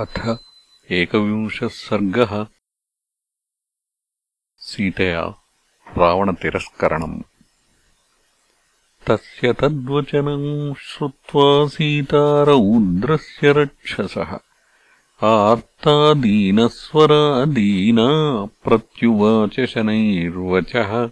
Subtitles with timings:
[0.00, 0.36] अथ
[0.92, 2.46] एकविंशः सर्गः
[4.56, 5.34] सीतया
[5.98, 7.22] रावणतिरस्करणम्।
[9.06, 14.38] तस्य तद्वचनम् श्रुत्वा सीतारौद्रस्य रक्षसः।
[15.22, 21.10] आर्तादीनस्वरा दीना प्रत्युवाच शनैर्वचः।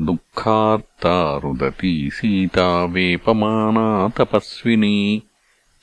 [0.00, 5.22] दुःखार्ता रुदती सीता वेपमाना तपस्विनी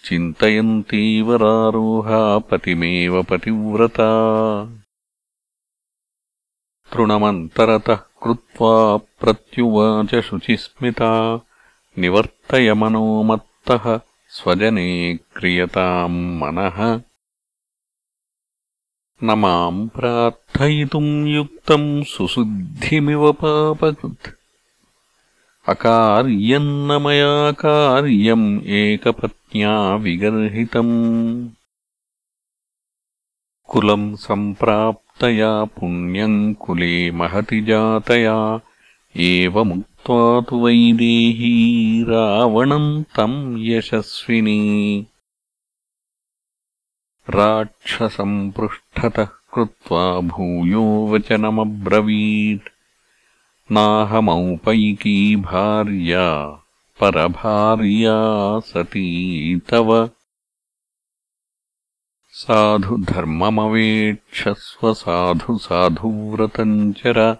[0.09, 4.09] चिन्तयन्तीवरारोहा पतिमेव पतिव्रता।
[6.93, 11.41] तृणमन्तरतः कृत्वा प्रत्युवाच शुचिस्मिता
[11.97, 17.01] निवर्तय मनोमत्तः स्वजने क्रियताम् मनः।
[19.23, 24.36] न माम् प्रार्थयितुम् युक्तम् सुशुद्धिमिव पापकृत्
[25.67, 31.49] अकार्यम् न मया कार्यम् एकपत्न्या विगर्हितम्।
[33.63, 38.59] कुलम् सम्प्राप्तया पुण्यम् कुले महति जातया
[39.17, 41.55] एवमुक्त्वा तु वैदेही
[42.03, 45.01] रावणम् तम् यशस्विनी।
[47.29, 52.76] राक्षसम् पृष्ठतः कृत्वा भूयो वचनमब्रवीत्
[53.71, 56.63] नाहमौपैकी भार्या
[56.99, 60.09] परभार्या सती तव।
[62.29, 67.37] साधुधर्ममवेक्षस्व साधु साधुव्रतम् चर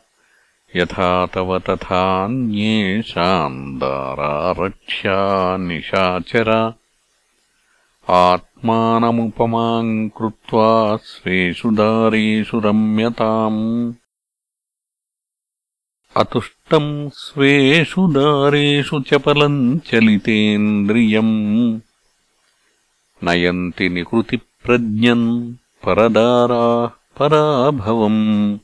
[0.75, 6.73] यथा तव तथान्येषाम् दारारक्ष्या निशाचर।
[8.09, 13.94] आत्मानमुपमाम् कृत्वा स्वेषु दारेषु रम्यताम्
[16.16, 21.80] अतुष्टम् स्वेषु दारेषु चपलम् चलितेन्द्रियम्
[23.23, 25.53] नयन्ति निकृतिप्रज्ञम्
[25.86, 28.58] परदाराः पराभवम्।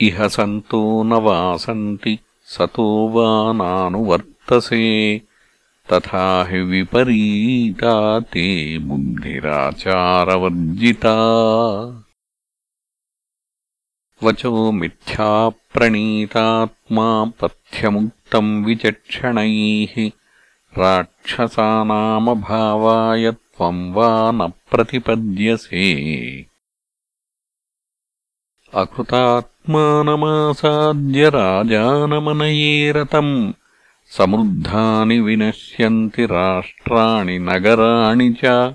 [0.00, 5.20] इह सन्तो न वासन्ति सतो वा नानुवर्तसे।
[5.92, 11.14] तथा हि विपरीता ते बुद्धिराचारवर्जिता
[14.22, 20.10] वचो मिथ्याप्रणीतात्मा पथ्यमुक्तम् विचक्षणैः।
[20.78, 26.46] राक्षसानामभावाय त्वम् वा न प्रतिपद्यसे।
[28.74, 33.52] अकृतात्मानमासाद्य राजानमनयेरतम्
[34.06, 38.74] समृद्धानि विनश्यन्ति राष्ट्राणि नगराणि च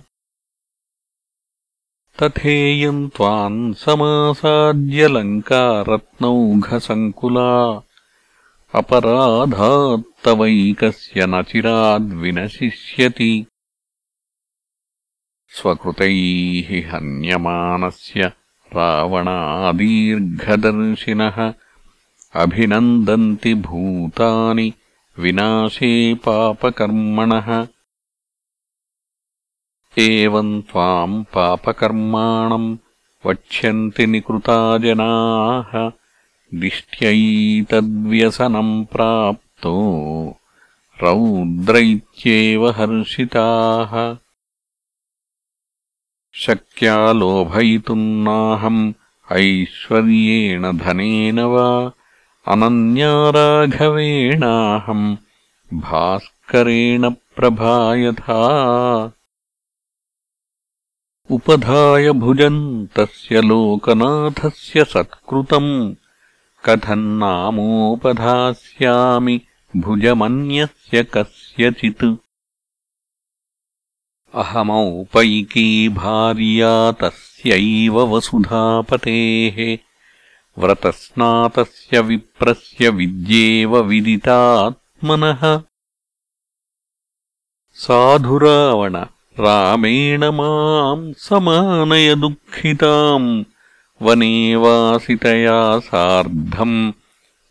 [2.21, 7.51] तथेयम् त्वाम् समासाद्य लङ्का रत्नौघसङ्कुला
[8.79, 9.59] अपराधात्तवैकस्य
[11.29, 13.31] न चिराद्विनशिष्यति
[15.59, 18.21] स्वकृतैः हन्यमानस्य
[18.77, 20.17] रावणादीर्घदर्शिनः
[22.43, 24.67] अभिनन्दन्ति भूतानि
[25.23, 25.93] विनाशे
[26.25, 27.49] पापकर्मणः
[29.99, 32.77] एवम् त्वाम् पापकर्माणम्
[33.25, 35.91] वक्ष्यन्ति निकृता जनाः
[36.59, 39.75] दिष्ट्यैतद्व्यसनम् प्राप्तो
[41.03, 44.17] रौद्रैत्येव हर्षिताः।
[46.33, 48.93] शक्या लोभयितुम् नाहम्
[49.31, 51.91] ऐश्वर्येण धनेन वा
[52.47, 55.15] अनन्याराघवेणाहम्
[55.73, 58.43] भास्करेण प्रभायथा
[61.31, 65.95] उपधाय भुजम् तस्य लोकनाथस्य सत्कृतम्।
[66.65, 69.41] कथम् नामोपधास्यामि
[69.77, 72.15] भुजमन्यस्य कस्यचित्।
[74.33, 79.77] अहमौपैकी भार्या तस्यैव वसुधापतेः।
[80.61, 85.61] व्रतस्नातस्य विप्रस्य विद्येव विदितात्मनः।
[87.73, 89.05] साधुरावण
[89.39, 93.43] रामेण माम् समानय दुःखिताम्
[94.01, 96.91] वनेवासितया सार्धम्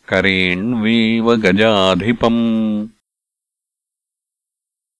[0.09, 2.87] करेण्वेव गजाधिपम्।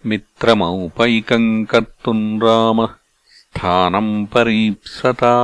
[0.06, 2.94] मित्रमौपैकम् कर्तुम् रामः
[3.38, 5.36] स्थानम् परीप्सता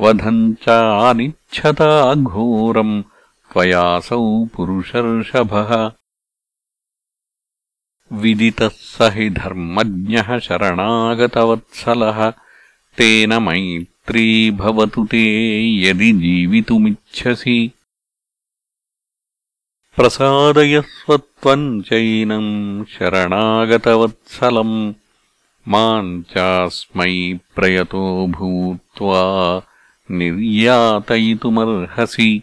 [0.00, 3.02] वधम् चानिच्छता घोरम्
[3.52, 5.92] त्वयासौ पुरुषर्षभः
[8.12, 12.32] विदितः स हि धर्मज्ञः शरणागतवत्सलः।
[12.96, 17.70] तेन मैत्री भवतु ते यदि जीवितुमिच्छसि।
[19.96, 24.94] प्रसादयस्व त्वम् चैनम् शरणागतवत्सलम्।
[25.68, 29.62] माम् चास्मै प्रयतो भूत्वा
[30.10, 32.42] निर्यातयितुमर्हसि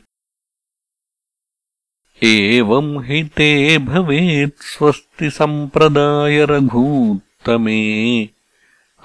[2.24, 7.82] एवम् हि ते भवेत् स्वस्ति सम्प्रदायरघूत्तमे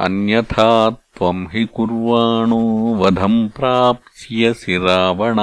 [0.05, 2.63] अन्यथा त्वम् हि कुर्वाणो
[3.01, 5.39] वधम् प्राप्स्यसि रावण।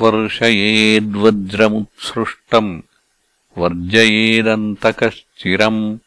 [0.00, 2.80] वर्षयेद्वज्रमुत्सृष्टम्
[3.58, 5.98] वर्जयेदन्तकश्चिरम्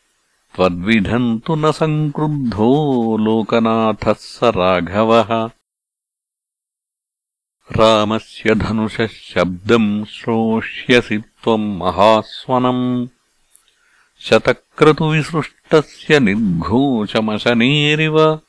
[0.55, 2.71] त्वद्विधम् तु न सङ्क्रुद्धो
[3.17, 5.31] लोकनाथः स राघवः
[7.77, 13.07] रामस्य धनुषः शब्दम् श्रोष्यसि त्वम् महास्वनम्।
[14.19, 18.39] शतक्रतुविसृष्टस्य निर्घोषमशनेरिव।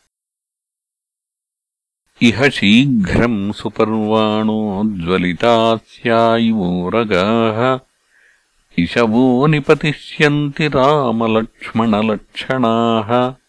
[2.23, 7.81] इह शीघ्रम् सुपर्वाणो ज्वलितास्यायिवोरगाः
[8.79, 13.44] इशवो निपतिष्यन्ति रामलक्ष्मणलक्षणाः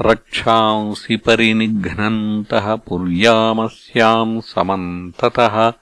[0.00, 5.72] रक्षांसि परिनिघ्नन्तः पुर्यामस्याम् समन्ततः